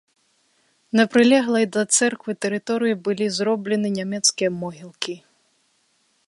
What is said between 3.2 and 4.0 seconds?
зроблены